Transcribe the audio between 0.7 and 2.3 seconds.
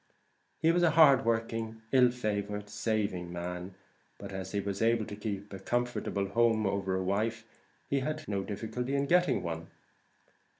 was a hard working, ill